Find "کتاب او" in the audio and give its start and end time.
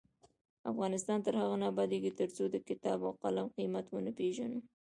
2.69-3.13